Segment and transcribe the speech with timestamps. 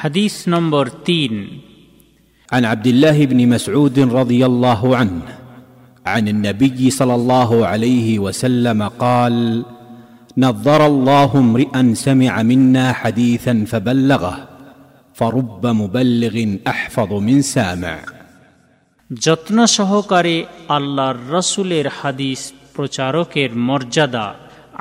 [0.00, 1.34] হাদিস নম্বর তিন
[2.48, 5.22] عن عبد الله بن مسعود رضي الله عنه
[6.04, 9.36] عن النبي صلى الله عليه وسلم قال
[10.36, 14.34] نظر الله امرئا سمع منا حديثا فبلغه
[15.16, 16.34] فرب مبلغ
[16.66, 17.96] احفظ من سامع
[19.10, 20.36] যত্ন সহকারে
[20.76, 22.40] আল্লাহর রসুলের হাদিস
[22.76, 24.26] প্রচারকের মর্যাদা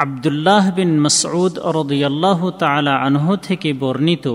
[0.04, 4.26] আবদুল্লাহ বিন মসউদ রদিয়াল্লাহ তালা আনহ থেকে বর্ণিত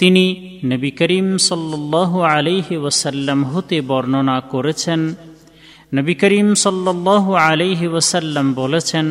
[0.00, 0.24] তিনি
[0.70, 5.00] নবী করিম সাল্লাহ আলিহি ওসাল্লাম হতে বর্ণনা করেছেন।
[5.94, 9.06] নবী করিম সাল্লাহ আলিহি ওসাল্লাম বলেছেন,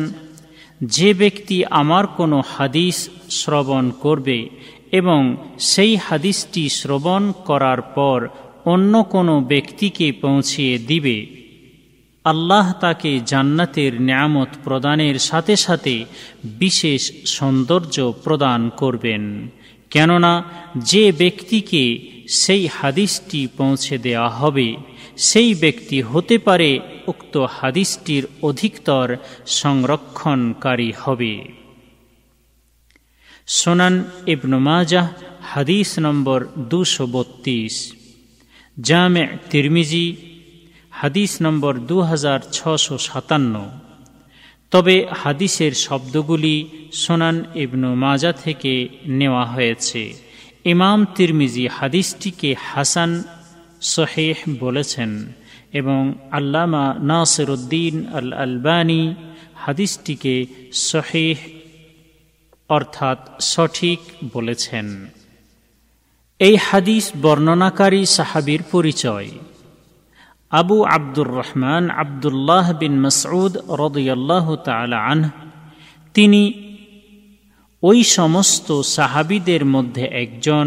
[0.96, 2.96] যে ব্যক্তি আমার কোনো হাদিস
[3.38, 4.38] শ্রবণ করবে
[4.92, 5.20] এবং
[5.70, 8.18] সেই হাদিসটি শ্রবণ করার পর
[8.64, 11.18] অন্য কোনো ব্যক্তিকে পৌঁছিয়ে দিবে,
[12.24, 15.94] আল্লাহ তাকে জান্নাতের নিয়ামত প্রদানের সাথে সাথে
[16.62, 17.02] বিশেষ
[17.36, 19.22] সৌন্দর্য প্রদান করবেন।
[19.94, 20.32] কেননা
[20.90, 21.84] যে ব্যক্তিকে
[22.28, 24.68] সেই হাদিসটি পৌঁছে দেওয়া হবে,
[25.28, 26.70] সেই ব্যক্তি হতে পারে
[27.06, 29.06] উক্ত হাদিসটির অধিকতর
[29.60, 31.34] সংরক্ষণকারী হবে।
[33.46, 33.94] সোনান
[34.26, 35.08] ইবনু মাজাহ,
[35.52, 36.40] হাদিস নম্বর
[36.72, 37.74] দুশো বত্রিশ।
[38.80, 40.06] জামে তিরমিজি,
[40.90, 43.54] হাদিস নম্বর দু হাজার ছশো সাতান্ন।
[44.74, 46.56] তবে হাদিসের শব্দগুলি
[46.92, 50.14] সোনান ইবনু মাজা থেকে নেওয়া হয়েছে।
[50.64, 53.22] ইমাম তিরমিজি হাদিসটিকে হাসান,
[53.80, 55.32] সহেহ বলেছেন
[55.72, 59.14] এবং আল্লামা নাসিরুদ্দিন আল আলবানী
[59.54, 61.38] হাদিসটিকে সহেহ
[62.68, 64.00] অর্থাৎ সঠিক
[64.32, 64.86] বলেছেন।
[66.38, 69.28] এই হাদিস বর্ণনাকারী সাহাবির পরিচয়।
[70.60, 75.28] আবু আব্দুর রহমান আবদুল্লাহ বিন মসউদ রদুয়াল্লাহ তালা আনহ,
[76.14, 76.42] তিনি
[77.82, 80.66] ওই সমস্ত সাহাবিদের মধ্যে একজন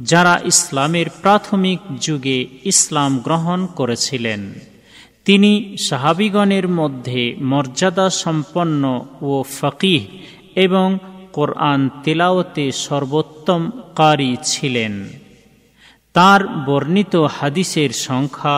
[0.00, 4.54] যারা ইসলামের প্রাথমিক যুগে ইসলাম গ্রহণ করেছিলেন।
[5.24, 8.82] তিনি সাহাবিগণের মধ্যে মর্যাদা সম্পন্ন
[9.20, 10.02] ও ফকিহ
[10.54, 10.98] এবং
[11.32, 15.08] কোরআন তেলাওতে সর্বোত্তম কারি ছিলেন।
[16.14, 18.56] তার বর্ণিত হাদিসের সংখ্যা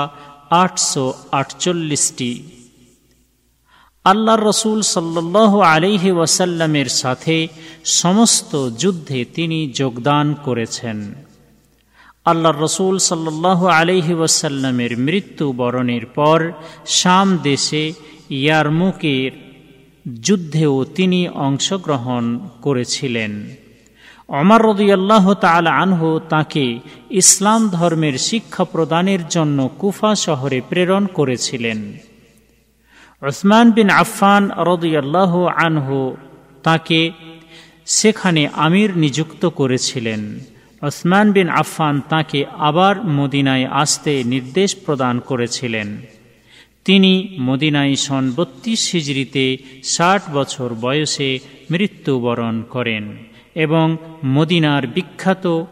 [0.50, 2.43] আটশো আটচল্লিশটি।
[4.05, 7.49] আল্লাহ রসুল সাল্লাহ আলিহি ওয়াসাল্লামের সাথে
[7.84, 11.15] সমস্ত যুদ্ধে তিনি যোগদান করেছেন।
[12.25, 16.53] আল্লাহ রসুল সাল্লাহ আলিহি ওয়াসাল্লামের মৃত্যু বরণের পর
[16.87, 17.93] শাম দেশে
[18.31, 19.31] ইয়ারমুকের
[20.22, 23.56] যুদ্ধেও তিনি অংশগ্রহণ করেছিলেন।
[24.30, 26.78] অমর রদিয়াল্লাহ তাল আনহু তাকে
[27.10, 31.92] ইসলাম ধর্মের শিক্ষা প্রদানের জন্য কুফা শহরে প্রেরণ করেছিলেন।
[33.22, 36.16] ওসমান বিন আফফান রদিয়াল্লাহ আনহু
[36.62, 37.10] তাকে
[37.86, 40.38] সেখানে আমির নিযুক্ত করেছিলেন।
[40.82, 46.00] ওসমান বিন আফফান তাকে আবার মদিনায় আসতে নির্দেশ প্রদান করেছিলেন।
[46.84, 51.38] তিনি মদিনায় সন বত্রিশ হিজড়িতে ষাট বছর বয়সে
[51.70, 55.65] মৃত্যুবরণ করেন। এবং মদিনার বিখ্যাত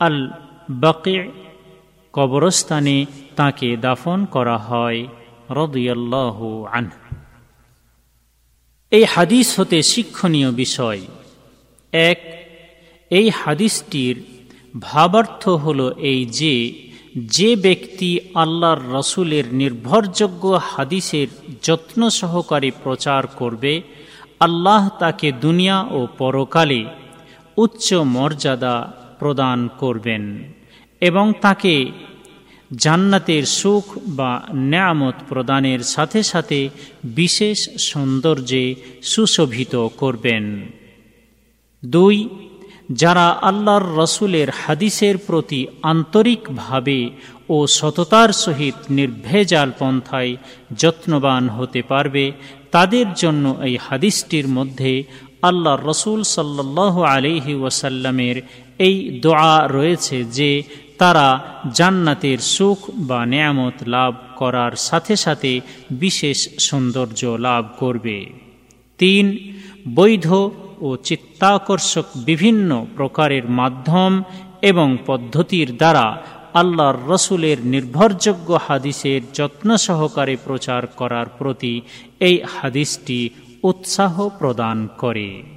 [0.00, 0.30] আল
[0.70, 1.16] বাকে
[2.12, 3.06] কবরস্থানে
[3.36, 5.06] তাকে দাফন করা হয়,
[5.50, 6.90] রদিয়াল্লাহ আন
[8.90, 11.00] এই হাদিস হতে শিক্ষণীয় বিষয়,
[11.92, 12.20] এক,
[13.10, 14.16] এই হাদিসটির
[14.80, 16.54] ভাবার্থ হল এই যে
[17.14, 21.28] যে ব্যক্তি আল্লাহর রসুলের নির্ভরযোগ্য হাদিসের
[21.62, 23.82] যত্ন সহকারে প্রচার করবে,
[24.40, 26.84] আল্লাহ তাকে দুনিয়া ও পরকালে
[27.56, 30.52] উচ্চ মর্যাদা প্রদান করবেন
[31.00, 31.92] এবং তাকে
[32.76, 36.68] জান্নাতের সুখ বা ন্যামত প্রদানের সাথে সাথে
[37.04, 40.70] বিশেষ সৌন্দর্যে সুশোভিত করবেন।
[41.84, 42.28] দুই,
[42.92, 47.10] যারা আল্লাহর রসুলের হাদিসের প্রতি আন্তরিকভাবে
[47.48, 50.36] ও সততার সহিত নির্ভেজাল পন্থায়
[50.78, 52.32] যত্নবান হতে পারবে,
[52.70, 55.04] তাদের জন্য এই হাদিসটির মধ্যে
[55.42, 58.36] আল্লাহ রসুল সাল্লাহ আলিহি ওয়াসাল্লামের
[58.78, 60.50] এই দোয়া রয়েছে যে
[60.98, 61.26] তারা
[61.74, 65.60] জান্নাতের সুখ বা নিয়ামত লাভ করার সাথে সাথে
[65.90, 68.18] বিশেষ সৌন্দর্য লাভ করবে।
[68.98, 69.26] তিন,
[69.94, 70.28] বৈধ
[70.80, 74.22] ও চিত্তাকর্ষক বিভিন্ন প্রকারের মাধ্যম
[74.62, 76.06] এবং পদ্ধতির দ্বারা
[76.54, 81.80] আল্লাহর রসুলের নির্ভরযোগ্য হাদিসের যত্ন সহকারে প্রচার করার প্রতি
[82.20, 83.18] এই হাদিসটি
[83.62, 85.51] উৎসাহ প্রদান করে।